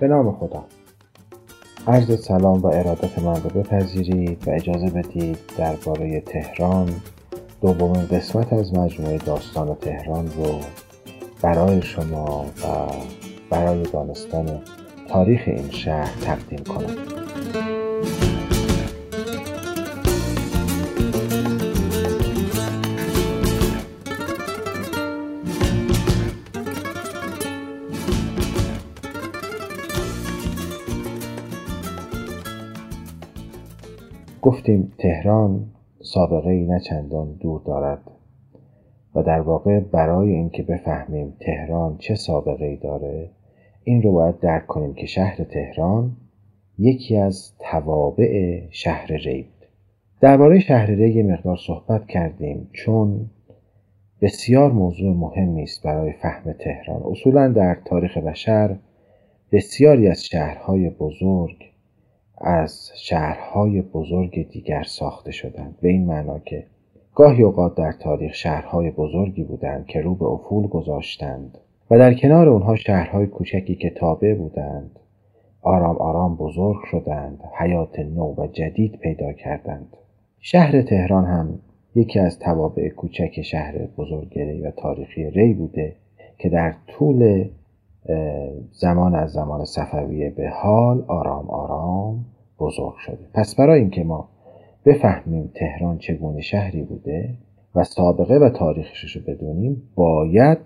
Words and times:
به 0.00 0.08
نام 0.08 0.32
خدا. 0.32 0.64
عرض 1.86 2.24
سلام 2.24 2.60
و 2.60 2.66
ارادت 2.66 3.18
من 3.18 3.42
رو 3.42 3.50
بپذیرید 3.50 4.48
و 4.48 4.50
اجازه 4.50 4.90
بدید 4.90 5.38
درباره 5.58 6.20
تهران 6.20 6.88
دومین 7.60 8.06
قسمت 8.06 8.52
از 8.52 8.74
مجموعه 8.74 9.18
داستان 9.18 9.74
تهران 9.74 10.26
رو 10.26 10.60
برای 11.42 11.82
شما 11.82 12.44
و 12.44 12.92
برای 13.50 13.82
دانستن 13.82 14.60
تاریخ 15.08 15.40
این 15.46 15.70
شهر 15.70 16.20
تقدیم 16.20 16.64
کنم. 16.64 17.17
گفتیم 34.68 34.92
تهران 34.98 35.66
سابقه 36.02 36.50
ای 36.50 36.64
نه 36.64 36.80
چندان 36.80 37.32
دور 37.32 37.62
دارد 37.66 38.10
و 39.14 39.22
در 39.22 39.40
واقع 39.40 39.80
برای 39.80 40.28
اینکه 40.28 40.62
بفهمیم 40.62 41.36
تهران 41.40 41.96
چه 41.98 42.14
سابقه 42.14 42.64
ای 42.64 42.76
داره 42.76 43.30
این 43.84 44.02
رو 44.02 44.12
باید 44.12 44.40
درک 44.40 44.66
کنیم 44.66 44.94
که 44.94 45.06
شهر 45.06 45.44
تهران 45.44 46.16
یکی 46.78 47.16
از 47.16 47.52
توابع 47.58 48.62
شهر 48.70 49.12
ری 49.12 49.48
درباره 50.20 50.60
شهر 50.60 50.86
ری 50.86 51.22
مقدار 51.22 51.56
صحبت 51.66 52.06
کردیم 52.06 52.70
چون 52.72 53.30
بسیار 54.22 54.72
موضوع 54.72 55.16
مهمی 55.16 55.62
است 55.62 55.82
برای 55.82 56.12
فهم 56.12 56.52
تهران. 56.52 57.02
اصولا 57.10 57.48
در 57.48 57.78
تاریخ 57.84 58.18
بشر 58.18 58.76
بسیاری 59.52 60.08
از 60.08 60.24
شهرهای 60.24 60.90
بزرگ 60.90 61.77
از 62.40 62.90
شهرهای 62.94 63.82
بزرگ 63.82 64.48
دیگر 64.48 64.82
ساخته 64.82 65.30
شدند. 65.30 65.76
به 65.80 65.88
این 65.88 66.06
معنا 66.06 66.38
که 66.38 66.64
گاهی 67.14 67.42
اوقات 67.42 67.74
در 67.74 67.92
تاریخ 67.92 68.34
شهرهای 68.34 68.90
بزرگی 68.90 69.44
بودند 69.44 69.86
که 69.86 70.00
رو 70.00 70.14
به 70.14 70.24
افول 70.24 70.66
گذاشتند 70.66 71.58
و 71.90 71.98
در 71.98 72.14
کنار 72.14 72.48
اونها 72.48 72.76
شهرهای 72.76 73.26
کوچکی 73.26 73.74
که 73.74 73.90
تابع 73.90 74.34
بودند 74.34 74.98
آرام 75.62 75.96
آرام 75.96 76.36
بزرگ 76.36 76.76
شدند 76.90 77.40
حیات 77.58 77.98
نو 77.98 78.34
و 78.38 78.46
جدید 78.46 78.96
پیدا 78.96 79.32
کردند. 79.32 79.96
شهر 80.40 80.82
تهران 80.82 81.24
هم 81.24 81.58
یکی 81.94 82.20
از 82.20 82.38
توابع 82.38 82.88
کوچک 82.88 83.42
شهر 83.42 83.78
بزرگ 83.78 84.38
ری 84.38 84.62
و 84.62 84.70
تاریخی 84.70 85.30
ری 85.30 85.54
بوده 85.54 85.96
که 86.38 86.48
در 86.48 86.74
طول 86.86 87.48
زمان 88.72 89.14
از 89.14 89.32
زمان 89.32 89.64
صفویه 89.64 90.30
به 90.30 90.48
حال 90.48 91.04
آرام 91.08 91.50
آرام 91.50 92.24
بزرگ 92.58 92.94
شده. 92.96 93.28
پس 93.34 93.54
برای 93.54 93.80
اینکه 93.80 94.04
ما 94.04 94.28
بفهمیم 94.84 95.50
تهران 95.54 95.98
چگونه 95.98 96.40
شهری 96.40 96.82
بوده 96.82 97.34
و 97.74 97.84
سابقه 97.84 98.38
و 98.38 98.48
تاریخش 98.48 99.16
رو 99.16 99.22
بدونیم 99.26 99.82
باید 99.94 100.58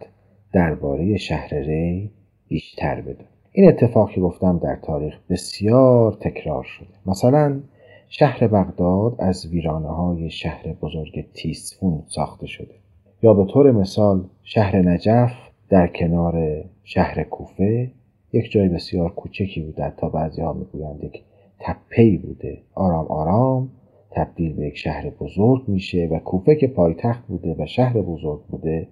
درباره 0.53 1.16
شهر 1.16 1.54
ری 1.54 2.10
بیشتر 2.48 3.00
بدونیم. 3.00 3.26
این 3.53 3.69
اتفاق 3.69 4.10
که 4.10 4.20
گفتم 4.20 4.59
در 4.59 4.76
تاریخ 4.76 5.14
بسیار 5.30 6.12
تکرار 6.20 6.62
شده. 6.64 6.88
مثلا 7.06 7.60
شهر 8.09 8.47
بغداد 8.47 9.14
از 9.19 9.47
ویرانه 9.47 9.88
های 9.88 10.30
شهر 10.30 10.72
بزرگ 10.82 11.24
تیسفون 11.34 12.03
ساخته 12.06 12.47
شده. 12.47 12.74
یا 13.22 13.34
به 13.34 13.44
طور 13.44 13.72
مثال 13.72 14.24
شهر 14.42 14.76
نجف 14.76 15.51
در 15.68 15.86
کنار 15.86 16.64
شهر 16.84 17.22
کوفه 17.22 17.90
یک 18.32 18.50
جای 18.50 18.68
بسیار 18.68 19.10
کوچکی 19.10 19.60
بوده 19.60 19.92
تا 19.96 20.08
بعضی 20.08 20.42
ها 20.42 20.52
می‌گویند 20.52 21.04
یک 21.04 21.22
تپهی 21.60 22.16
بوده. 22.16 22.58
آرام 22.74 23.06
آرام 23.06 23.70
تبدیل 24.10 24.52
به 24.52 24.66
یک 24.66 24.76
شهر 24.76 25.10
بزرگ 25.10 25.68
میشه 25.68 26.08
و 26.10 26.18
کوفه 26.18 26.56
که 26.56 26.66
پایتخت 26.66 27.26
بوده 27.26 27.56
و 27.58 27.66
شهر 27.66 28.00
بزرگ 28.00 28.40
بوده 28.42 28.88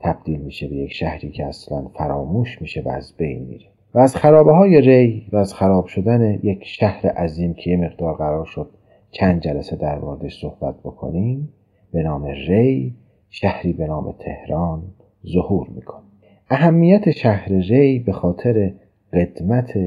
تبدیل 0.00 0.40
میشه 0.40 0.68
به 0.68 0.76
یک 0.76 0.92
شهری 0.92 1.30
که 1.30 1.44
اصلا 1.44 1.88
فراموش 1.88 2.62
میشه 2.62 2.82
و 2.82 2.88
از 2.88 3.14
بین 3.16 3.42
میره. 3.42 3.66
و 3.94 3.98
از 3.98 4.16
خرابه 4.16 4.52
های 4.52 4.80
ری 4.80 5.28
و 5.32 5.36
از 5.36 5.54
خراب 5.54 5.86
شدن 5.86 6.40
یک 6.42 6.64
شهر 6.64 7.06
عظیم 7.06 7.54
که 7.54 7.70
یه 7.70 7.76
مقدار 7.76 8.14
قرار 8.14 8.44
شد 8.44 8.70
چند 9.10 9.40
جلسه 9.40 9.76
در 9.76 9.98
موردش 9.98 10.40
صحبت 10.40 10.74
بکنیم 10.84 11.48
به 11.92 12.02
نام 12.02 12.24
ری 12.24 12.94
شهری 13.30 13.72
به 13.72 13.86
نام 13.86 14.12
تهران. 14.12 14.82
ظهور 15.26 15.68
می‌کنه. 15.68 16.02
اهمیت 16.50 17.10
شهر 17.10 17.48
ری 17.48 17.98
به 17.98 18.12
خاطر 18.12 18.72
قدمت 19.12 19.78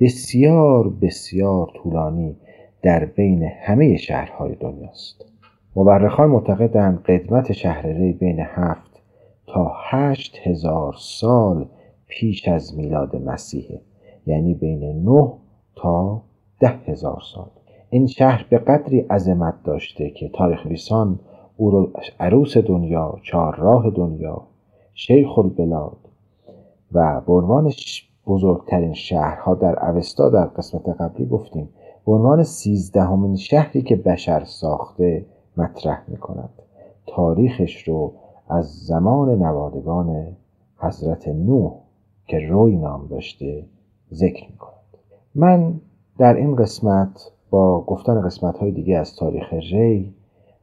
بسیار 0.00 0.88
بسیار 0.88 1.70
طولانی 1.82 2.36
در 2.82 3.04
بین 3.04 3.42
همه 3.42 3.96
شهرهای 3.96 4.54
دنیاست. 4.54 5.24
مورخان 5.76 6.30
معتقدند 6.30 7.02
قدمت 7.02 7.52
شهر 7.52 7.86
ری 7.86 8.12
بین 8.12 8.40
هفت 8.40 9.02
تا 9.46 9.72
هشت 9.90 10.38
هزار 10.42 10.94
سال 10.98 11.68
پیش 12.06 12.48
از 12.48 12.78
میلاد 12.78 13.16
مسیحه 13.16 13.80
یعنی 14.26 14.54
بین 14.54 15.04
نه 15.04 15.32
تا 15.76 16.22
ده 16.60 16.68
هزار 16.68 17.22
سال. 17.34 17.50
این 17.90 18.06
شهر 18.06 18.46
به 18.50 18.58
قدری 18.58 19.00
عظمت 19.00 19.54
داشته 19.64 20.10
که 20.10 20.28
تاریخ 20.28 20.66
نویسان 20.66 21.20
او 21.56 21.70
رو 21.70 21.92
عروس 22.20 22.56
دنیا 22.56 23.18
چهارراه 23.22 23.90
دنیا 23.90 24.42
شیخ 24.96 25.38
البلاد. 25.38 25.96
و 26.92 27.20
به 27.26 27.32
عنوان 27.32 27.72
بزرگترین 28.26 28.94
شهرها 28.94 29.54
در 29.54 29.90
اوستا 29.90 30.28
در 30.28 30.44
قسمت 30.44 30.88
قبلی 30.88 31.26
گفتیم. 31.26 31.68
به 32.06 32.12
عنوان 32.12 32.42
سیزدهمین 32.42 33.36
شهری 33.36 33.82
که 33.82 33.96
بشر 33.96 34.44
ساخته 34.44 35.26
مطرح 35.56 36.02
می 36.08 36.16
کند 36.16 36.50
تاریخش 37.06 37.88
رو 37.88 38.12
از 38.48 38.66
زمان 38.66 39.42
نوادگان 39.42 40.36
حضرت 40.78 41.28
نوح 41.28 41.72
که 42.26 42.38
روی 42.38 42.76
نام 42.76 43.06
داشته 43.06 43.64
ذکر 44.12 44.50
می 44.50 44.56
کند 44.56 44.72
من 45.34 45.80
در 46.18 46.34
این 46.34 46.56
قسمت 46.56 47.30
با 47.50 47.80
گفتن 47.80 48.20
قسمت 48.20 48.58
های 48.58 48.70
دیگه 48.70 48.96
از 48.98 49.16
تاریخ 49.16 49.52
ری 49.52 50.14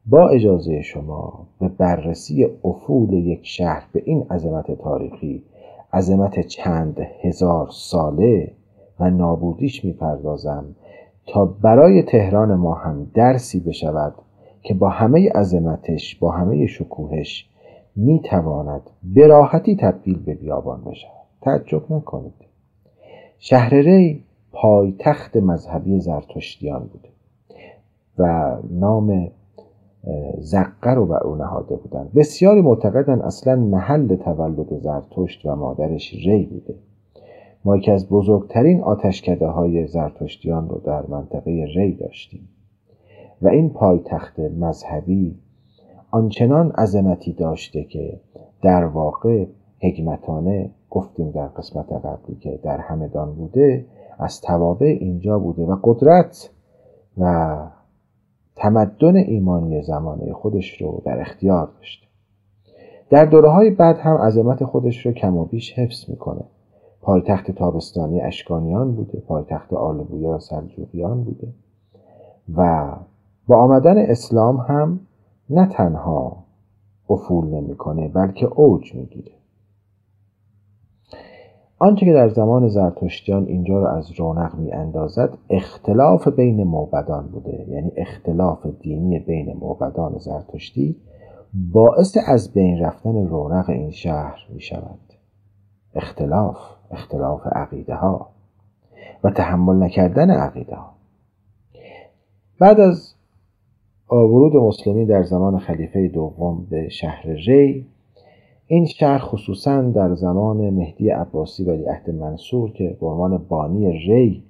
با 0.06 0.28
اجازه 0.28 0.82
شما 0.82 1.46
به 1.60 1.68
بررسی 1.68 2.46
افول 2.64 3.12
یک 3.12 3.40
شهر 3.42 3.86
به 3.92 4.02
این 4.04 4.22
عظمت 4.30 4.70
تاریخی 4.70 5.42
عظمت 5.92 6.40
چند 6.40 7.00
هزار 7.22 7.68
ساله 7.70 8.52
و 9.00 9.10
نابودیش 9.10 9.84
می‌پردازم 9.84 10.64
تا 11.26 11.44
برای 11.44 12.02
تهران 12.02 12.54
ما 12.54 12.74
هم 12.74 13.10
درسی 13.14 13.60
بشود 13.60 14.14
که 14.62 14.74
با 14.74 14.88
همه 14.88 15.30
عظمتش 15.30 16.16
با 16.16 16.30
همه 16.30 16.66
شکوهش 16.66 17.48
می‌تواند 17.96 18.82
به 19.02 19.26
راحتی 19.26 19.76
تبدیل 19.76 20.18
به 20.18 20.34
بیابان 20.34 20.80
بشود. 20.84 21.10
تعجب 21.42 21.92
نکنید. 21.92 22.34
شهر 23.38 23.74
ری 23.74 24.24
پایتخت 24.52 25.36
مذهبی 25.36 26.00
زرتشتیان 26.00 26.80
بوده 26.80 27.08
و 28.18 28.56
نام 28.70 29.30
زقه 30.38 30.90
رو 30.90 31.06
بر 31.06 31.22
او 31.22 31.34
نهاده 31.34 31.76
بودند. 31.76 32.12
بسیاری 32.14 32.62
معتقدن 32.62 33.20
اصلا 33.20 33.56
محل 33.56 34.16
تولد 34.16 34.78
زرتشت 34.78 35.46
و 35.46 35.56
مادرش 35.56 36.14
ری 36.14 36.46
بوده. 36.46 36.74
ما 37.64 37.76
یکی 37.76 37.90
از 37.90 38.08
بزرگترین 38.08 38.80
آتشکده 38.80 39.46
های 39.46 39.86
زرتشتیان 39.86 40.68
رو 40.68 40.80
در 40.84 41.06
منطقه 41.06 41.64
ری 41.76 41.94
داشتیم 41.94 42.48
و 43.42 43.48
این 43.48 43.70
پایتخت 43.70 44.40
مذهبی 44.40 45.38
آنچنان 46.10 46.70
عظمتی 46.70 47.32
داشته 47.32 47.84
که 47.84 48.20
در 48.62 48.84
واقع 48.84 49.46
حکمتانه 49.80 50.70
گفتیم 50.90 51.30
در 51.30 51.46
قسمت 51.46 51.92
قبلی 51.92 52.36
که 52.36 52.60
در 52.62 52.78
همدان 52.78 53.34
بوده 53.34 53.86
از 54.18 54.40
توابع 54.40 54.96
اینجا 55.00 55.38
بوده 55.38 55.62
و 55.62 55.76
قدرت 55.82 56.50
و 57.18 57.56
تمدن 58.56 59.16
ایمانی 59.16 59.82
زمانه 59.82 60.32
خودش 60.32 60.82
رو 60.82 61.02
در 61.04 61.20
اختیار 61.20 61.66
داشته 61.78 62.06
در 63.10 63.24
دوره 63.24 63.48
های 63.48 63.70
بعد 63.70 63.98
هم 63.98 64.16
عظمت 64.16 64.64
خودش 64.64 65.06
رو 65.06 65.12
کم 65.12 65.36
و 65.36 65.44
بیش 65.44 65.78
حفظ 65.78 66.10
می‌کنه. 66.10 66.44
پایتخت 67.02 67.50
تابستانی 67.50 68.20
اشکانیان 68.20 68.92
بوده 68.92 69.20
پایتخت 69.20 69.72
آلبویا 69.72 70.38
سلجوقیان 70.38 71.24
بوده 71.24 71.48
و 72.56 72.90
با 73.48 73.56
آمدن 73.56 73.98
اسلام 73.98 74.56
هم 74.56 75.00
نه 75.50 75.66
تنها 75.66 76.44
افول 77.10 77.46
نمی‌کنه 77.46 78.08
بلکه 78.08 78.46
اوج 78.46 78.94
می‌گیره. 78.94 79.32
آنچه 81.78 82.06
که 82.06 82.12
در 82.12 82.28
زمان 82.28 82.68
زرتشتیان 82.68 83.46
اینجا 83.46 83.78
رو 83.78 83.86
از 83.86 84.12
رونق 84.20 84.54
می 84.54 84.72
اندازد 84.72 85.38
اختلاف 85.50 86.28
بین 86.28 86.64
موبدان 86.64 87.26
بوده. 87.26 87.66
یعنی 87.68 87.92
اختلاف 87.96 88.66
دینی 88.80 89.18
بین 89.18 89.56
موبدان 89.60 90.18
زرتشتی 90.18 90.96
باعث 91.72 92.18
از 92.26 92.52
بین 92.52 92.78
رفتن 92.78 93.26
رونق 93.26 93.70
این 93.70 93.90
شهر 93.90 94.38
می 94.54 94.60
شود 94.60 95.00
اختلاف 95.94 96.56
اختلاف 96.90 97.46
عقیده 97.46 97.94
ها 97.94 98.30
و 99.24 99.30
تحمل 99.30 99.82
نکردن 99.82 100.30
عقیده 100.30 100.76
ها 100.76 100.94
بعد 102.58 102.80
از 102.80 103.14
ورود 104.10 104.56
مسلمی 104.56 105.06
در 105.06 105.22
زمان 105.22 105.58
خلیفه 105.58 106.08
دوم 106.08 106.66
به 106.70 106.88
شهر 106.88 107.26
ری 107.26 107.86
این 108.66 108.86
شهر 108.86 109.18
خصوصا 109.18 109.82
در 109.82 110.14
زمان 110.14 110.70
مهدی 110.70 111.10
عباسی 111.10 111.64
ولی 111.64 111.84
عهد 111.84 112.10
منصور 112.10 112.70
که 112.70 112.96
به 113.00 113.06
عنوان 113.06 113.38
بانی 113.48 113.92
ری 113.92 114.42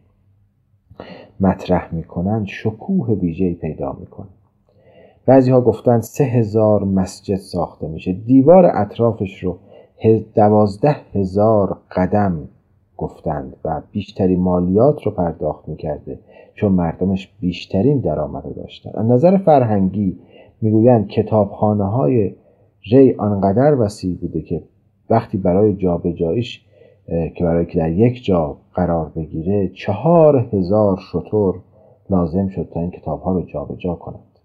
مطرح 1.40 1.94
می‌کنند 1.94 2.46
شکوه 2.46 3.08
ویژه‌ای 3.10 3.54
پیدا 3.54 3.96
می‌کنه. 4.00 4.28
بعضی 5.26 5.50
ها 5.50 5.60
گفتند 5.60 6.02
سه 6.02 6.24
هزار 6.24 6.84
مسجد 6.84 7.36
ساخته 7.36 7.88
میشه. 7.88 8.12
دیوار 8.12 8.70
اطرافش 8.74 9.44
رو 9.44 9.58
دوازده 10.34 10.96
هزار 11.14 11.78
قدم 11.96 12.48
گفتند 12.96 13.56
و 13.64 13.82
بیشتری 13.92 14.36
مالیات 14.36 15.02
رو 15.02 15.12
پرداخت 15.12 15.68
می‌کرده 15.68 16.18
چون 16.54 16.72
مردمش 16.72 17.32
بیشترین 17.40 17.98
درآمد 17.98 18.54
داشتن. 18.56 18.90
از 18.94 19.06
نظر 19.06 19.36
فرهنگی 19.36 20.18
می‌گویند 20.60 21.08
کتابخانه 21.08 21.84
های 21.84 22.34
ری 22.92 23.14
آنقدر 23.14 23.74
وسیع 23.80 24.16
بوده 24.16 24.40
که 24.40 24.62
وقتی 25.10 25.38
برای 25.38 25.74
جابجاییش 25.74 26.64
که 27.06 27.44
برای 27.44 27.66
که 27.66 27.78
در 27.78 27.92
یک 27.92 28.24
جا 28.24 28.56
قرار 28.74 29.12
بگیره 29.16 29.68
چهار 29.68 30.48
هزار 30.52 30.98
شطور 31.12 31.60
لازم 32.10 32.48
شد 32.48 32.68
تا 32.74 32.80
این 32.80 32.90
کتاب 32.90 33.22
ها 33.22 33.32
رو 33.32 33.42
جابجا 33.42 33.94
کنند 33.94 34.38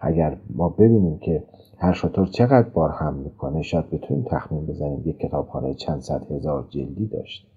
اگر 0.00 0.36
ما 0.54 0.68
ببینیم 0.68 1.18
که 1.18 1.42
هر 1.78 1.92
شطور 1.92 2.26
چقدر 2.26 2.68
بار 2.68 2.90
هم 2.90 3.14
می‌کنه 3.14 3.62
شاید 3.62 3.90
بتونیم 3.90 4.24
تخمین 4.30 4.66
بزنیم 4.66 5.02
یک 5.04 5.18
کتابخانه 5.18 5.74
چند 5.74 6.00
صد 6.00 6.32
هزار 6.32 6.66
جلدی 6.70 7.06
داشته. 7.06 7.48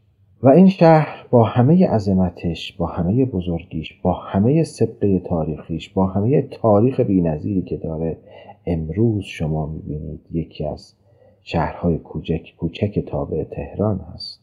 و 0.44 0.50
این 0.50 0.68
شهر 0.68 1.28
با 1.32 1.44
همه 1.44 1.88
عظمتش 1.88 2.78
با 2.78 2.86
همه 2.88 3.26
بزرگیش 3.26 4.02
با 4.02 4.14
همه 4.14 4.64
سبقه 4.64 5.20
تاریخیش 5.20 5.90
با 5.90 6.08
همه 6.08 6.42
تاریخ 6.42 7.00
بینظیری 7.00 7.62
که 7.62 7.78
داره 7.78 8.18
امروز 8.70 9.24
شما 9.24 9.66
می‌بینید 9.66 10.26
یکی 10.32 10.66
از 10.66 10.94
شهرهای 11.42 11.98
کوچک 11.98 12.56
کوچک 12.58 13.00
تابع 13.00 13.44
تهران 13.44 14.00
هست. 14.00 14.40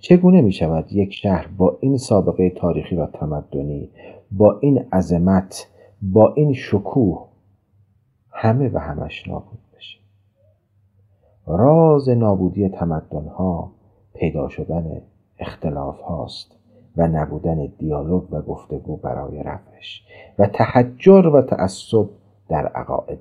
چگونه 0.00 0.40
می 0.40 0.52
شود 0.52 0.92
یک 0.92 1.14
شهر 1.14 1.46
با 1.46 1.78
این 1.80 1.96
سابقه 1.96 2.50
تاریخی 2.50 2.96
و 2.96 3.06
تمدنی 3.06 3.90
با 4.30 4.58
این 4.60 4.78
عظمت 4.78 5.68
با 6.02 6.34
این 6.34 6.52
شکوه 6.52 7.28
همه 8.30 8.68
و 8.68 8.78
همش 8.78 9.28
نابود 9.28 9.58
بشه؟ 9.76 9.98
راز 11.46 12.08
نابودی 12.08 12.68
تمدن 12.68 13.26
ها 13.26 13.72
پیدا 14.14 14.48
شدن 14.48 15.02
اختلاف 15.38 16.00
هاست 16.00 16.56
و 16.96 17.08
نبودن 17.08 17.66
دیالوگ 17.78 18.32
و 18.32 18.42
گفتگو 18.42 18.96
برای 18.96 19.42
رفعش 19.42 20.04
و 20.38 20.46
تحجر 20.46 21.26
و 21.26 21.42
تعصب 21.42 22.08
در 22.52 22.66
عقاید 22.66 23.18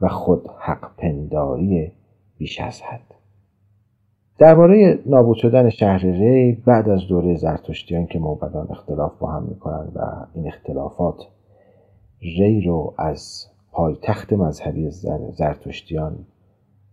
و 0.00 0.08
خود 0.08 0.50
حق 0.58 0.96
پنداری 0.96 1.92
بیش 2.38 2.60
از 2.60 2.82
حد. 2.82 3.14
درباره 4.38 4.98
نابود 5.06 5.36
شدن 5.36 5.70
شهر 5.70 6.06
ری 6.06 6.52
بعد 6.52 6.88
از 6.88 7.06
دوره 7.08 7.36
زرتشتیان 7.36 8.06
که 8.06 8.18
موبدان 8.18 8.66
اختلاف 8.70 9.18
با 9.18 9.30
هم 9.30 9.42
می‌کنند 9.42 9.92
و 9.94 10.00
این 10.34 10.46
اختلافات 10.46 11.26
ری 12.22 12.60
رو 12.60 12.94
از 12.98 13.46
پایتخت 13.72 14.32
مذهبی 14.32 14.90
زرتشتیان 15.32 16.16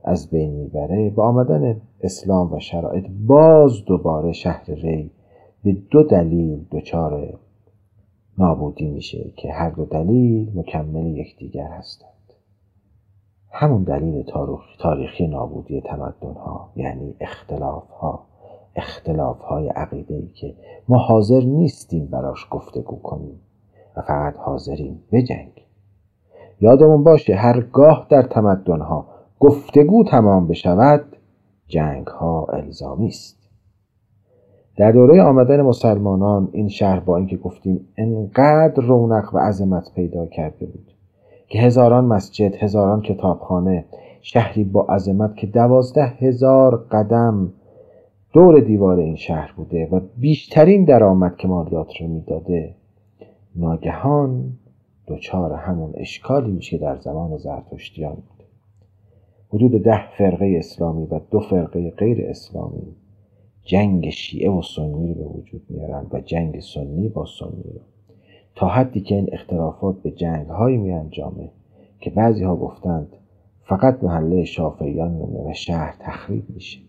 از 0.03 0.29
بین 0.29 0.51
می‌بره 0.51 1.09
با 1.09 1.23
آمدن 1.23 1.81
اسلام 2.01 2.53
و 2.53 2.59
شرایط 2.59 3.05
باز 3.27 3.85
دوباره 3.85 4.31
شهر 4.31 4.65
ری 4.71 5.11
به 5.63 5.77
دو 5.91 6.03
دلیل 6.03 6.65
دچار 6.71 7.39
نابودی 8.37 8.87
میشه 8.87 9.31
که 9.35 9.51
هر 9.51 9.69
دو 9.69 9.85
دلیل 9.85 10.51
مکمل 10.55 11.05
یکدیگر 11.05 11.67
هستند. 11.67 12.11
همون 13.51 13.83
دلیل 13.83 14.31
تاریخی 14.79 15.27
نابودی 15.27 15.81
تمدن 15.81 16.33
ها 16.33 16.71
یعنی 16.75 17.15
اختلاف 17.19 17.89
ها 17.89 18.25
اختلاف 18.75 19.39
های 19.39 19.67
عقیده 19.69 20.13
ای 20.13 20.27
که 20.27 20.55
ما 20.87 20.97
حاضر 20.97 21.41
نیستیم 21.41 22.05
براش 22.05 22.47
گفتگو 22.51 22.99
کنیم 23.01 23.39
و 23.97 24.01
فقط 24.01 24.35
حاضریم 24.37 25.03
بجنگ 25.11 25.65
یادمون 26.61 27.03
باشه 27.03 27.35
هرگاه 27.35 28.07
در 28.09 28.21
تمدن 28.21 28.81
ها 28.81 29.05
گفتگو 29.39 30.03
تمام 30.03 30.47
بشود 30.47 31.05
جنگ 31.67 32.07
ها 32.07 32.47
الزامی 32.49 33.07
است. 33.07 33.40
در 34.77 34.91
دوره 34.91 35.21
آمدن 35.21 35.61
مسلمانان 35.61 36.49
این 36.51 36.67
شهر 36.67 36.99
با 36.99 37.17
اینکه 37.17 37.37
گفتیم 37.37 37.87
انقدر 37.97 38.83
رونق 38.83 39.33
و 39.33 39.37
عظمت 39.37 39.93
پیدا 39.95 40.25
کرده 40.25 40.65
بود 40.65 40.91
که 41.47 41.59
هزاران 41.59 42.05
مسجد 42.05 42.55
هزاران 42.55 43.01
کتابخانه 43.01 43.85
شهری 44.21 44.63
با 44.63 44.81
عظمت 44.81 45.35
که 45.35 45.47
دوازده 45.47 46.05
هزار 46.05 46.85
قدم 46.91 47.53
دور 48.33 48.59
دیوار 48.59 48.99
این 48.99 49.15
شهر 49.15 49.53
بوده 49.57 49.87
و 49.91 49.99
بیشترین 50.17 50.85
درآمد 50.85 51.35
که 51.37 51.47
مالیات 51.47 52.01
رو 52.01 52.07
می‌داده. 52.07 52.75
ناگهان 53.55 54.53
دچار 55.07 55.53
همون 55.53 55.91
اشکالی 55.95 56.51
میشه 56.51 56.77
در 56.77 56.95
زمان 56.95 57.37
زرتشتیان 57.37 58.13
بود. 58.13 58.43
حدود 59.53 59.83
ده 59.83 60.11
فرقه 60.17 60.55
اسلامی 60.57 61.05
و 61.05 61.19
دو 61.31 61.39
فرقه 61.39 61.91
غیر 61.91 62.25
اسلامی 62.29 62.95
جنگ 63.63 64.09
شیعه 64.09 64.51
و 64.51 64.61
سنی 64.61 65.13
رو 65.13 65.23
به 65.23 65.25
وجود 65.25 65.61
میارن 65.69 66.05
و 66.11 66.19
جنگ 66.19 66.59
سنی 66.59 67.09
با 67.09 67.25
سنی 67.25 67.63
رو. 67.73 67.81
تا 68.55 68.67
حدی 68.67 69.01
که 69.01 69.15
این 69.15 69.29
اختلافات 69.31 70.01
به 70.01 70.11
جنگ 70.11 70.47
های 70.47 70.77
می 70.77 70.91
انجامه 70.91 71.49
که 71.99 72.09
بعضی 72.09 72.43
ها 72.43 72.55
گفتند 72.55 73.07
فقط 73.63 74.03
محله 74.03 74.45
شافعیان 74.45 75.15
و 75.15 75.53
شهر 75.53 75.95
تخریب 75.99 76.43
میشه. 76.49 76.79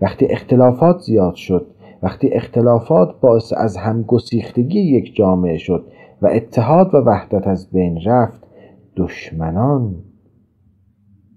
وقتی 0.00 0.26
اختلافات 0.26 0.98
زیاد 0.98 1.34
شد 1.34 1.66
وقتی 2.02 2.28
اختلافات 2.28 3.20
باعث 3.20 3.52
از 3.56 3.76
هم 3.76 4.02
گسیختگی 4.02 4.80
یک 4.80 5.16
جامعه 5.16 5.58
شد 5.58 5.86
و 6.22 6.26
اتحاد 6.26 6.94
و 6.94 6.96
وحدت 6.96 7.46
از 7.46 7.70
بین 7.70 8.00
رفت 8.04 8.46
دشمنان 8.96 9.94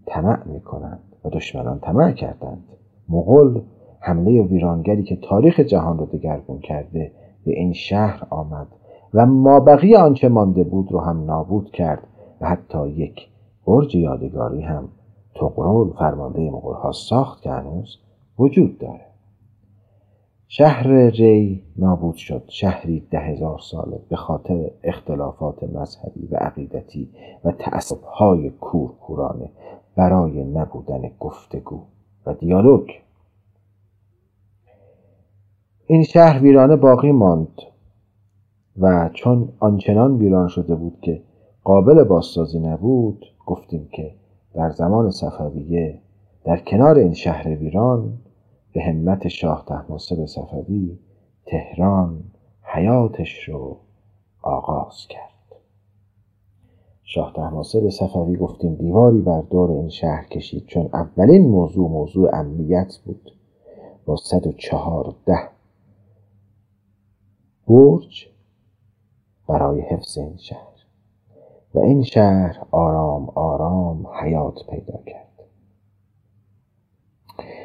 طمع 0.05 0.47
می‌کنند 0.47 1.03
و 1.25 1.29
دشمنان 1.29 1.79
طمع 1.79 2.11
کردند. 2.11 2.63
مغول 3.09 3.61
حمله 4.07 4.41
ویرانگری 4.41 5.03
که 5.03 5.15
تاریخ 5.15 5.59
جهان 5.59 5.97
را 5.97 6.05
دگرگون 6.05 6.59
کرده 6.59 7.11
به 7.45 7.51
این 7.51 7.73
شهر 7.73 8.27
آمد 8.29 8.67
و 9.13 9.25
مابقی 9.25 9.95
آنچه 9.95 10.29
مانده 10.29 10.63
بود 10.63 10.91
رو 10.91 10.99
هم 10.99 11.25
نابود 11.25 11.71
کرد 11.71 12.07
و 12.41 12.49
حتی 12.49 12.89
یک 12.89 13.27
برج 13.65 13.95
یادگاری 13.95 14.61
هم 14.61 14.89
تقرول 15.35 15.93
فرمانده 15.93 16.51
ها 16.51 16.91
ساخت 16.91 17.41
که 17.41 17.51
هنوز 17.51 17.97
وجود 18.39 18.77
داره. 18.77 19.05
شهر 20.47 20.87
ری 21.09 21.63
نابود 21.77 22.15
شد. 22.15 22.43
شهری 22.47 23.07
ده 23.11 23.19
هزار 23.19 23.59
ساله 23.59 23.99
به 24.09 24.15
خاطر 24.15 24.71
اختلافات 24.83 25.63
مذهبی 25.63 26.27
و 26.31 26.35
عقیدتی 26.35 27.09
و 27.45 27.51
تعصبهای 27.51 28.49
کورکورانه 28.49 29.49
برای 29.95 30.43
نبودن 30.43 31.01
گفتگو 31.19 31.81
و 32.25 32.33
دیالوگ 32.33 32.89
این 35.89 36.03
شهر 36.03 36.43
ویرانه 36.43 36.75
باقی 36.75 37.11
ماند 37.11 37.61
و 38.79 39.09
چون 39.13 39.49
آنچنان 39.59 40.17
ویران 40.17 40.47
شده 40.47 40.75
بود 40.75 40.97
که 41.01 41.21
قابل 41.63 42.03
بازسازی 42.03 42.59
نبود 42.59 43.25
گفتیم 43.45 43.89
که 43.91 44.11
در 44.53 44.69
زمان 44.69 45.11
صفویه 45.11 45.99
در 46.43 46.57
کنار 46.57 46.97
این 46.97 47.13
شهر 47.13 47.47
ویران 47.47 48.13
به 48.73 48.81
همت 48.81 49.27
شاه 49.27 49.63
تحماسب 49.67 50.25
صفوی 50.25 50.97
تهران 51.45 52.23
حیاتش 52.61 53.49
رو 53.49 53.77
آغاز 54.41 55.07
کرد. 55.09 55.55
شاه 57.03 57.33
تحماسب 57.35 57.89
صفوی 57.89 58.35
گفتیم 58.35 58.75
دیواری 58.75 59.21
بر 59.21 59.41
دور 59.41 59.71
این 59.71 59.89
شهر 59.89 60.23
کشید 60.23 60.65
چون 60.65 60.89
اولین 60.93 61.47
موضوع 61.47 61.89
موضوع 61.89 62.35
امنیت 62.35 62.97
بود. 63.05 63.31
با 64.05 64.15
صد 64.15 64.47
و 64.47 64.51
چهارده 64.51 65.56
برج 67.67 68.27
برای 69.47 69.81
حفظ 69.81 70.17
این 70.17 70.37
شهر. 70.37 70.67
و 71.73 71.79
این 71.79 72.03
شهر 72.03 72.65
آرام 72.71 73.29
آرام 73.35 74.07
حیات 74.21 74.59
پیدا 74.69 74.99
کرد. 75.05 75.27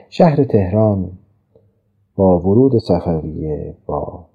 شهر 0.08 0.44
تهران 0.44 1.18
با 2.16 2.38
ورود 2.38 2.78
صفویه 2.78 3.76
با 3.86 4.26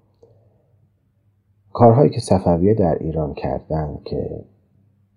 کارهایی 1.74 2.10
که 2.10 2.20
صفویه 2.20 2.74
در 2.74 2.98
ایران 2.98 3.34
کردن 3.34 3.98
که 4.06 4.44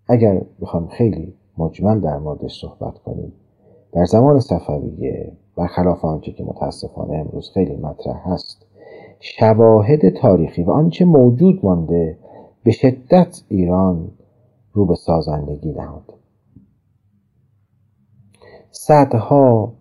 اگر 0.07 0.42
بخوام 0.61 0.87
خیلی 0.87 1.35
مجمل 1.59 2.00
در 2.00 2.19
موردش 2.19 2.61
صحبت 2.61 2.99
کنیم 2.99 3.33
در 3.92 4.04
زمان 4.04 4.40
صفویه 4.40 5.33
برخلاف 5.57 6.04
آنچه 6.04 6.33
که 6.33 6.45
متاسفانه 6.45 7.14
امروز 7.14 7.50
خیلی 7.50 7.76
مطرح 7.76 8.28
هست 8.28 8.66
شواهد 9.21 10.09
تاریخی 10.09 10.62
و 10.62 10.71
آنچه 10.71 11.05
موجود 11.05 11.65
مانده 11.65 12.19
به 12.65 12.71
شدت 12.71 13.43
ایران 13.49 14.11
رو 14.73 14.87
به 14.87 14.95
سازندگی 14.95 15.73
نهاد. 15.73 16.15
صدها 18.71 19.73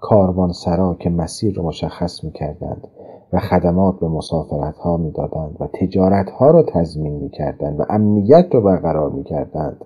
کاروانسرا 0.00 0.96
که 1.00 1.10
مسیر 1.10 1.54
رو 1.54 1.62
مشخص 1.62 2.24
می 2.24 2.32
کردند 2.32 2.88
و 3.32 3.40
خدمات 3.40 4.00
به 4.00 4.08
مسافرت 4.08 4.78
ها 4.78 4.96
می 4.96 5.12
و 5.60 5.66
تجارت 5.66 6.30
ها 6.30 6.50
را 6.50 6.62
تضمین 6.62 7.12
می 7.12 7.28
کردند 7.28 7.80
و 7.80 7.84
امنیت 7.90 8.46
را 8.50 8.60
برقرار 8.60 9.10
می 9.10 9.24
کردند 9.24 9.84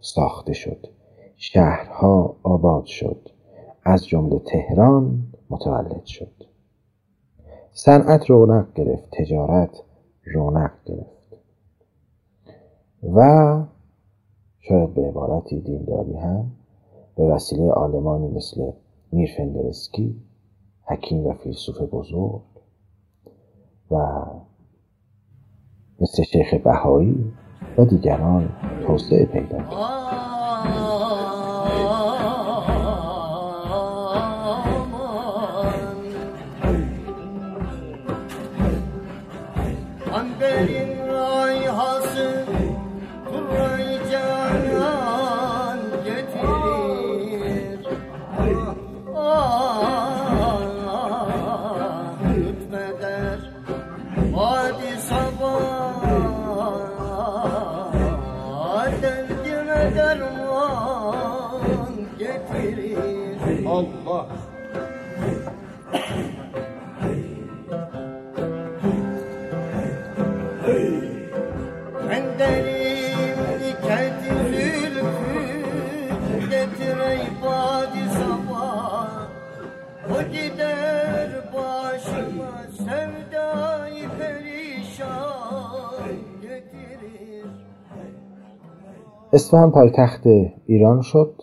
ساخته 0.00 0.52
شد. 0.52 0.86
شهرها 1.36 2.36
آباد 2.42 2.84
شد. 2.84 3.28
از 3.84 4.06
جمله 4.06 4.38
تهران 4.38 5.22
متولد 5.50 6.04
شد. 6.04 6.51
صنعت 7.74 8.30
رونق 8.30 8.72
گرفت 8.74 9.08
تجارت 9.10 9.82
رونق 10.24 10.70
گرفت. 10.84 11.12
و 13.14 13.62
شاید 14.60 14.94
به 14.94 15.08
عبارتی 15.08 15.60
دینداری 15.60 16.16
هم 16.16 16.50
به 17.16 17.24
وسیله 17.24 17.72
آلمانی 17.72 18.28
مثل 18.28 18.72
میر 19.12 19.30
فندرسکی 19.36 20.16
حکیم 20.84 21.26
و 21.26 21.32
فیلسوف 21.34 21.80
بزرگ 21.80 22.42
و 23.90 24.24
مثل 26.00 26.22
شیخ 26.22 26.54
بهایی 26.54 27.32
و 27.78 27.84
دیگران 27.84 28.48
توسعه 28.86 29.26
پیدا 29.26 29.58
کرد. 29.58 31.01
derman 59.90 61.60
getirir 62.18 63.66
Allah. 63.66 64.51
اصفهان 89.34 89.70
پایتخت 89.70 90.26
ایران 90.66 91.00
شد. 91.00 91.42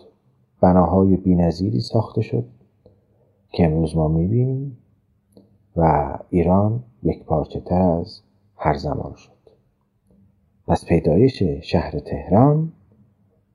بناهای 0.60 1.16
بینظیری 1.16 1.80
ساخته 1.80 2.22
شد 2.22 2.44
که 3.52 3.64
امروز 3.64 3.96
ما 3.96 4.08
می‌بینیم 4.08 4.76
و 5.76 6.18
ایران 6.30 6.82
یک 7.02 7.24
پارچه 7.24 7.60
تر 7.60 7.82
از 7.82 8.20
هر 8.56 8.74
زمان 8.74 9.14
شد. 9.14 9.50
پس 10.66 10.84
پیدایش 10.84 11.42
شهر 11.42 11.98
تهران 11.98 12.72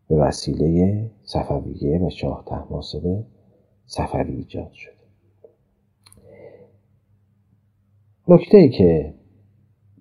به 0.07 0.15
وسیله 0.15 1.11
صفویه 1.23 2.05
و 2.05 2.09
شاه 2.09 2.43
تحماسب 2.45 3.23
صفوی 3.85 4.35
ایجاد 4.35 4.71
شد. 4.71 4.95
نکته 8.27 8.57
ای 8.57 8.69
که 8.69 9.13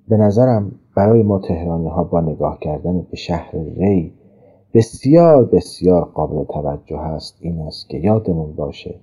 به 0.09 0.17
نظرم 0.17 0.73
برای 0.97 1.23
ما 1.23 1.38
تهرانی 1.38 1.88
ها 1.88 2.05
با 2.05 2.21
نگاه 2.21 2.59
کردن 2.61 3.03
به 3.03 3.17
شهر 3.17 3.57
ری 3.57 4.14
بسیار 4.75 5.45
بسیار 5.45 6.04
قابل 6.04 6.45
توجه 6.45 6.99
است 6.99 7.37
این 7.40 7.61
است 7.61 7.88
که 7.88 7.99
یادمون 7.99 8.52
باشه 8.54 9.00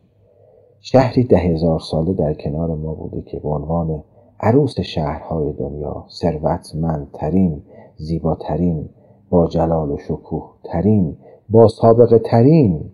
شهری 0.80 1.24
ده 1.24 1.38
هزار 1.38 1.80
ساله 1.80 2.14
در 2.14 2.34
کنار 2.34 2.76
ما 2.76 2.94
بوده 2.94 3.22
که 3.22 3.40
به 3.40 3.50
عنوان 3.50 4.04
عروس 4.40 4.80
شهرهای 4.80 5.54
دنیا 5.54 6.06
ثروتمندترین 6.10 7.64
زیباترین 7.96 8.90
با 9.30 9.48
جلال 9.48 9.92
و 9.92 9.98
شکوه 9.98 10.54
ترین 10.64 11.18
با 11.50 11.68
سابقه 11.68 12.20
ترین 12.20 12.92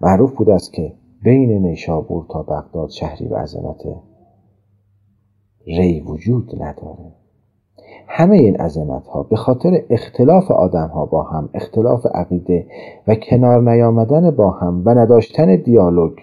معروف 0.00 0.32
بوده 0.34 0.54
است 0.54 0.72
که 0.72 0.94
بین 1.22 1.66
نیشابور 1.66 2.26
تا 2.30 2.42
بغداد 2.42 2.90
شهری 2.90 3.28
به 3.28 3.36
عظمت 3.36 3.82
ری 5.66 6.00
وجود 6.00 6.62
نداره. 6.62 7.23
همه 8.06 8.36
این 8.36 8.56
عظمت 8.56 9.06
ها 9.06 9.22
به 9.22 9.36
خاطر 9.36 9.82
اختلاف 9.90 10.50
آدم 10.50 10.88
ها 10.88 11.06
با 11.06 11.22
هم 11.22 11.48
اختلاف 11.54 12.06
عقیده 12.06 12.66
و 13.06 13.14
کنار 13.14 13.70
نیامدن 13.70 14.30
با 14.30 14.50
هم 14.50 14.82
و 14.84 14.90
نداشتن 14.90 15.56
دیالوگ 15.56 16.18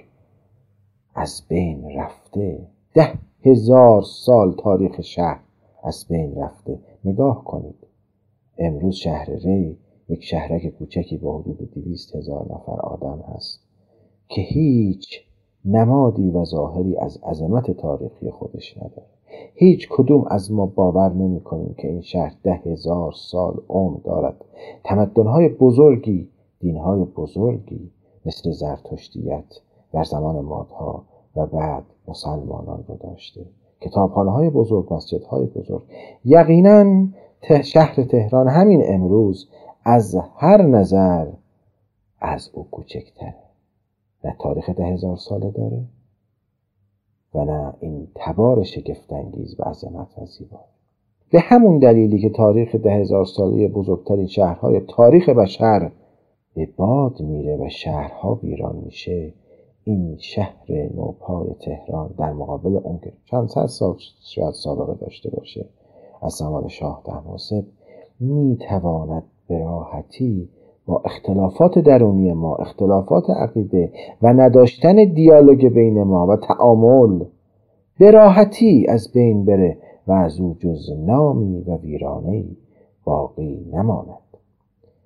از 1.16 1.42
بین 1.48 1.90
رفته. 1.98 2.60
ده 2.94 3.14
هزار 3.46 4.02
سال 4.02 4.54
تاریخ 4.54 5.02
شهر 5.02 5.40
از 5.84 6.06
بین 6.10 6.36
رفته. 6.36 6.80
نگاه 7.06 7.44
کنید. 7.44 7.76
امروز 8.58 8.96
شهر 8.96 9.30
ری 9.30 9.78
یک 10.10 10.24
شهرک 10.24 10.68
کوچکی 10.68 11.18
با 11.18 11.40
حدود 11.40 11.72
دویست 11.74 12.16
هزار 12.16 12.46
نفر 12.50 12.82
آدم 12.82 13.24
هست 13.36 13.60
که 14.28 14.42
هیچ 14.42 15.22
نمادی 15.66 16.30
و 16.30 16.46
ظاهری 16.46 16.98
از 16.98 17.18
عظمت 17.24 17.72
تاریخی 17.72 18.32
خودش 18.32 18.78
نداره. 18.78 19.21
هیچ 19.54 19.90
کدوم 19.92 20.26
از 20.30 20.52
ما 20.52 20.66
باور 20.66 21.14
نمی 21.14 21.42
کنیم 21.42 21.76
که 21.78 21.88
این 21.88 22.02
شهر 22.02 22.36
ده 22.44 22.54
هزار 22.54 23.12
سال 23.12 23.62
عمر 23.70 24.00
دارد. 24.00 24.46
تمدنهای 24.84 25.50
بزرگی 25.50 26.30
دینهای 26.60 27.04
بزرگی 27.04 27.92
مثل 28.26 28.52
زرتشتیت 28.52 29.46
در 29.94 30.04
زمان 30.04 30.46
مادها 30.46 31.04
و 31.36 31.46
بعد 31.46 31.84
مسلمانان 32.08 32.84
رو 32.88 32.98
داشته. 32.98 33.46
کتابخانه 33.82 34.32
های 34.32 34.50
بزرگ 34.50 34.94
مسجدهای 34.94 35.46
بزرگ. 35.46 35.84
یقینا 36.26 37.08
شهر 37.64 38.04
تهران 38.04 38.48
همین 38.48 38.84
امروز 38.86 39.50
از 39.84 40.18
هر 40.38 40.62
نظر 40.62 41.28
از 42.20 42.50
او 42.54 42.68
کوچکتره. 42.72 43.36
نه 44.24 44.36
تاریخ 44.40 44.70
ده 44.70 44.86
هزار 44.86 45.18
ساله 45.18 45.52
داره 45.52 45.82
و 47.36 47.46
نه 47.46 47.74
این 47.80 48.08
تبار 48.16 48.64
شگفتانگیز 48.64 49.60
و 49.60 49.64
عظمت 49.64 50.20
و 50.20 50.26
زیبا 50.26 50.60
به 51.32 51.40
همون 51.40 51.80
دلیلی 51.80 52.20
که 52.20 52.30
تاریخ 52.30 52.76
ده 52.76 52.92
هزار 52.92 53.26
ساله 53.26 53.68
بزرگترین 53.68 54.28
شهرهای 54.28 54.80
تاریخ 54.80 55.30
بشر 55.30 55.92
به 56.56 56.70
باد 56.78 57.22
میره 57.22 57.58
و 57.58 57.70
شهرها 57.70 58.40
ویران 58.44 58.76
میشه 58.76 59.34
این 59.84 60.18
شهر 60.18 60.90
نوپای 60.96 61.54
تهران 61.60 62.14
در 62.18 62.34
مقابل 62.34 62.76
اون 62.84 63.00
که 63.04 63.14
چند 63.26 63.50
صد 63.50 63.66
سال 63.66 63.96
شاید 64.22 64.54
سابقه 64.54 64.94
داشته 64.94 65.30
باشه 65.30 65.66
از 66.22 66.34
زمان 66.34 66.68
شاه 66.68 67.02
دهماسب 67.06 67.64
می‌تواند 68.20 69.24
به 69.48 69.60
راحتی 69.60 70.50
با 70.86 71.02
اختلافات 71.06 71.80
درونی 71.80 72.34
ما 72.34 72.56
اختلافات 72.56 73.30
عقیده 73.30 73.92
و 74.22 74.34
نداشتن 74.34 75.14
دیالوگ 75.14 75.68
بین 75.68 76.04
ما 76.04 76.28
و 76.28 76.36
تعامل 76.36 77.26
به 78.00 78.12
راحتی 78.12 78.86
از 78.90 79.12
بین 79.14 79.46
بره 79.46 79.78
و 80.08 80.12
از 80.12 80.40
او 80.40 80.56
جز 80.60 80.90
نامی 81.06 81.62
و 81.62 81.78
ویرانه 81.78 82.46
باقی 83.04 83.66
نماند. 83.74 84.18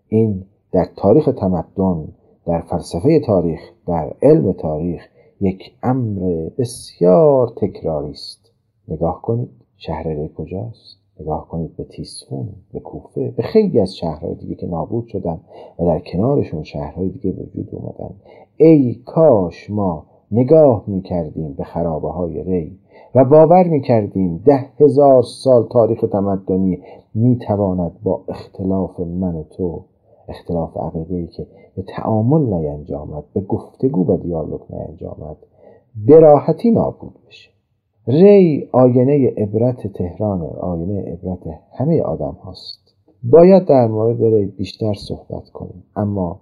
این 0.08 0.46
در 0.72 0.88
تاریخ 0.98 1.26
تمدن 1.26 2.08
در 2.46 2.62
فلسفه 2.62 3.20
تاریخ 3.20 3.60
در 3.88 4.14
علم 4.22 4.52
تاریخ 4.52 5.02
یک 5.42 5.72
امر 5.84 6.50
بسیار 6.58 7.54
تکراری 7.56 8.12
است 8.12 8.52
نگاه 8.88 9.22
کنید 9.22 9.50
شهر 9.78 10.28
کجاست؟ 10.28 11.05
نگاه 11.20 11.48
کنید 11.48 11.76
به 11.78 11.84
تیسفون 11.84 12.48
به 12.74 12.80
کوفه 12.80 13.34
به 13.38 13.44
خیلی 13.44 13.80
از 13.80 13.96
شهرهای 13.96 14.36
دیگه 14.36 14.56
که 14.56 14.68
نابود 14.68 15.08
شدن 15.08 15.40
و 15.80 15.86
در 15.86 16.00
کنارشون 16.00 16.64
شهرهای 16.64 17.10
دیگه 17.10 17.32
وجود 17.32 17.70
اومدن. 17.72 18.16
ای 18.58 18.96
کاش 19.06 19.70
ما 19.70 20.06
نگاه 20.32 20.84
می 20.88 21.02
کردیم 21.02 21.54
به 21.54 21.64
خرابه 21.64 22.10
های 22.10 22.44
ری 22.44 22.80
و 23.16 23.26
باور 23.26 23.64
می 23.64 23.82
کردیم 23.82 24.38
ده 24.46 24.70
هزار 24.80 25.24
سال 25.24 25.68
تاریخ 25.72 26.06
تمدنی 26.12 26.80
می 27.14 27.38
تواند 27.48 27.92
با 28.04 28.24
اختلاف 28.28 29.00
من 29.00 29.36
و 29.36 29.44
تو 29.44 29.84
اختلاف 30.28 30.78
عقیده 30.78 31.16
ای 31.16 31.28
که 31.28 31.48
به 31.76 31.84
تعامل 31.88 32.54
نینجامد 32.54 33.24
به 33.34 33.42
گفتگو 33.42 34.06
و 34.06 34.18
دیالوگ 34.18 34.62
نینجامد 34.70 35.38
به 36.08 36.20
راحتی 36.20 36.72
نابود 36.72 37.14
بشه. 37.28 37.55
ری 38.08 38.70
آینه 38.72 39.34
عبرت 39.38 39.88
تهران 39.88 40.42
آینه 40.42 41.02
عبرت 41.02 41.60
همه 41.74 42.02
آدم 42.02 42.38
هاست. 42.44 42.96
باید 43.24 43.66
در 43.66 43.88
مورد 43.88 44.24
ری 44.24 44.46
بیشتر 44.46 44.94
صحبت 44.94 45.50
کنیم 45.50 45.84
اما 45.96 46.40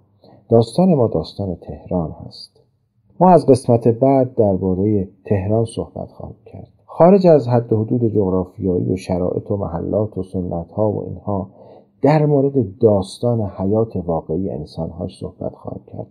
داستان 0.48 0.94
ما 0.94 1.06
داستان 1.06 1.54
تهران 1.54 2.10
هست. 2.26 2.60
ما 3.20 3.30
از 3.30 3.46
قسمت 3.46 3.88
بعد 3.88 4.34
درباره 4.34 5.08
تهران 5.24 5.64
صحبت 5.64 6.08
خواهیم 6.10 6.36
کرد. 6.46 6.68
خارج 6.86 7.26
از 7.26 7.48
حد 7.48 7.72
و 7.72 7.84
حدود 7.84 8.04
جغرافیایی 8.14 8.92
و 8.92 8.96
شرایط 8.96 9.50
و 9.50 9.56
محلات 9.56 10.18
و 10.18 10.22
سنت 10.22 10.70
ها 10.70 10.90
و 10.90 11.04
اینها 11.04 11.50
در 12.02 12.26
مورد 12.26 12.78
داستان 12.78 13.40
حیات 13.40 13.96
واقعی 13.96 14.50
انسانهاش 14.50 15.18
صحبت 15.18 15.52
خواهیم 15.52 15.84
کرد. 15.86 16.06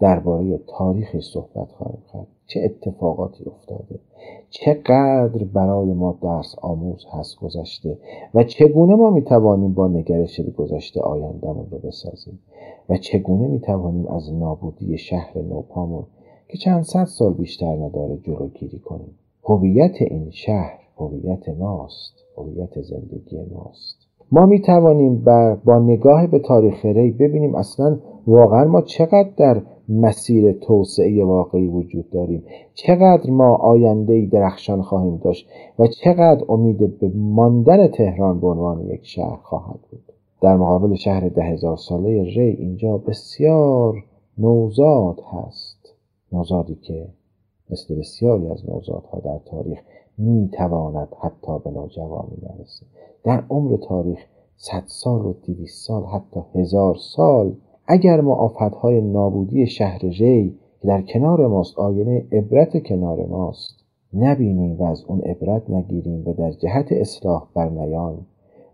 درباره 0.00 0.60
تاریخی 0.66 1.20
صحبت 1.20 1.68
خواهیم 1.72 2.02
کرد. 2.12 2.26
چه 2.46 2.60
اتفاقاتی 2.64 3.44
افتاده؟ 3.44 3.98
چقدر 4.50 5.44
برای 5.44 5.92
ما 5.92 6.18
درس 6.22 6.54
آموز 6.62 7.06
هست 7.12 7.36
گذشته 7.36 7.98
و 8.34 8.44
چگونه 8.44 8.94
ما 8.94 9.10
می‌توانیم 9.10 9.74
با 9.74 9.88
نگرش 9.88 10.40
به 10.40 10.50
گذشته 10.50 11.00
آیندهمون 11.00 11.66
رو 11.70 11.78
بسازیم؟ 11.78 12.38
و 12.88 12.96
چگونه 12.96 13.48
می‌توانیم 13.48 14.06
از 14.06 14.32
نابودی 14.32 14.98
شهر 14.98 15.38
نوپامون 15.38 16.04
که 16.48 16.58
چند 16.58 16.82
صد 16.82 17.04
سال 17.04 17.32
بیشتر 17.32 17.76
نداره 17.76 18.16
جلوگیری 18.16 18.78
کنیم؟ 18.78 19.18
هویت 19.44 20.02
این 20.02 20.30
شهر 20.30 20.78
هویت 20.96 21.48
ماست 21.48 22.14
هویت 22.36 22.82
زندگی 22.82 23.40
ماست. 23.54 24.03
ما 24.32 24.46
می 24.46 24.60
توانیم 24.60 25.24
با 25.64 25.78
نگاه 25.78 26.26
به 26.26 26.38
تاریخ 26.38 26.84
ری 26.84 27.10
ببینیم 27.10 27.54
اصلا 27.54 27.98
واقعا 28.26 28.64
ما 28.64 28.82
چقدر 28.82 29.30
در 29.36 29.62
مسیر 29.88 30.52
توسعه 30.52 31.24
واقعی 31.24 31.68
وجود 31.68 32.10
داریم. 32.10 32.42
چقدر 32.74 33.30
ما 33.30 33.54
آینده 33.54 34.26
درخشان 34.26 34.82
خواهیم 34.82 35.16
داشت 35.16 35.48
و 35.78 35.86
چقدر 35.86 36.44
امید 36.48 36.98
به 36.98 37.12
ماندن 37.14 37.88
تهران 37.88 38.40
به 38.40 38.46
عنوان 38.46 38.86
یک 38.86 39.06
شهر 39.06 39.38
خواهد 39.42 39.78
بود. 39.90 40.12
در 40.40 40.56
مقابل 40.56 40.94
شهر 40.94 41.28
ده 41.28 41.42
هزار 41.42 41.76
ساله 41.76 42.22
ری 42.22 42.50
اینجا 42.50 42.98
بسیار 42.98 44.04
نوزاد 44.38 45.20
هست. 45.32 45.94
نوزادی 46.32 46.74
که 46.74 47.06
مثل 47.70 47.98
بسیاری 47.98 48.50
از 48.50 48.70
نوزادها 48.70 49.20
در 49.20 49.38
تاریخ 49.44 49.78
می 50.18 50.48
تواند 50.52 51.08
حتی 51.20 51.58
به 51.64 51.70
نوجوانی 51.70 52.36
نرسه 52.42 52.86
در 53.24 53.44
عمر 53.50 53.76
تاریخ 53.76 54.18
صد 54.56 54.82
سال 54.86 55.26
و 55.26 55.32
دویست 55.46 55.86
سال 55.86 56.04
حتی 56.04 56.40
هزار 56.54 56.94
سال. 56.94 57.54
اگر 57.86 58.20
ما 58.20 58.34
آفتهای 58.34 59.00
نابودی 59.00 59.66
شهر 59.66 59.98
ری 59.98 60.58
که 60.80 60.88
در 60.88 61.02
کنار 61.02 61.46
ماست 61.46 61.78
آینه 61.78 62.26
عبرت 62.32 62.82
کنار 62.82 63.26
ماست 63.26 63.84
نبینیم 64.14 64.76
و 64.78 64.84
از 64.84 65.04
اون 65.04 65.20
عبرت 65.20 65.70
نگیریم 65.70 66.28
و 66.28 66.32
در 66.32 66.50
جهت 66.50 66.92
اصلاح 66.92 67.48
نیان 67.56 68.18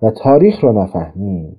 و 0.03 0.11
تاریخ 0.11 0.65
را 0.65 0.73
نفهمیم. 0.73 1.57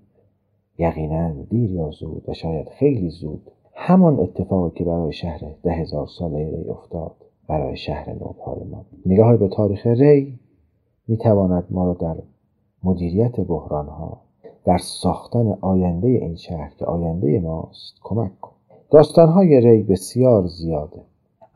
یقینا 0.77 1.32
دیر 1.49 1.71
یا 1.71 1.89
زود 1.89 2.23
و 2.27 2.34
شاید 2.34 2.69
خیلی 2.69 3.10
زود 3.10 3.51
همان 3.73 4.19
اتفاقی 4.19 4.77
که 4.77 4.84
برای 4.84 5.13
شهر 5.13 5.41
ده 5.63 5.71
هزار 5.71 6.08
ساله 6.08 6.49
ری 6.49 6.69
افتاد 6.69 7.12
برای 7.47 7.75
شهر 7.75 8.13
نوپای 8.13 8.63
ما 8.71 8.86
نگاه 9.06 9.38
به 9.38 9.47
تاریخ 9.47 9.88
ری 9.88 10.39
می‌تواند 11.08 11.67
ما 11.69 11.86
را 11.86 11.93
در 11.93 12.15
مدیریت 12.83 13.39
بحران 13.39 13.87
ها 13.87 14.21
در 14.65 14.77
ساختن 14.77 15.57
آینده 15.61 16.07
این 16.07 16.35
شهر 16.35 16.73
که 16.79 16.85
آینده 16.85 17.39
ماست 17.39 17.95
کمک 18.03 18.39
کن. 18.39 18.51
داستان 18.91 19.29
های 19.29 19.61
ری 19.61 19.83
بسیار 19.83 20.47
زیاده. 20.47 21.01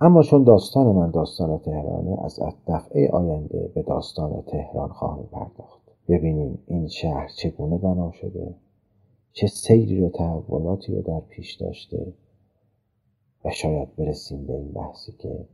اما 0.01 0.23
چون 0.23 0.43
داستان 0.43 0.87
من 0.87 1.11
داستان 1.11 1.57
تهرانه 1.57 2.17
از 2.23 2.39
دفعه 2.67 3.09
آینده 3.09 3.71
به 3.75 3.81
داستان 3.81 4.41
تهران 4.41 4.89
خواهیم 4.89 5.29
پرداخت. 5.31 5.81
ببینیم 6.07 6.59
این 6.67 6.87
شهر 6.87 7.27
چگونه 7.27 7.77
بنا 7.77 8.11
شده 8.11 8.55
چه 9.33 9.47
سیری 9.47 10.01
و 10.01 10.09
تحولاتی 10.09 10.95
رو 10.95 11.01
در 11.01 11.19
پیش 11.19 11.53
داشته 11.53 12.13
و 13.45 13.49
شاید 13.51 13.95
برسیم 13.95 14.45
به 14.45 14.53
این 14.53 14.71
بحثی 14.71 15.11
که 15.11 15.45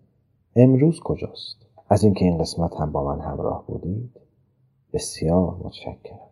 امروز 0.56 1.00
کجاست. 1.00 1.58
از 1.90 2.04
اینکه 2.04 2.26
این 2.26 2.38
قسمت 2.38 2.76
هم 2.76 2.92
با 2.92 3.04
من 3.04 3.20
همراه 3.20 3.64
بودید 3.68 4.22
بسیار 4.94 5.56
متشکرم. 5.64 6.30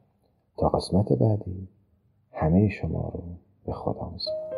تا 0.58 0.70
قسمت 0.70 1.14
بعدی 1.14 1.68
همه 2.32 2.70
شما 2.70 3.12
رو 3.14 3.24
به 3.66 3.74
خدا 3.74 4.10
میسپارم. 4.10 4.49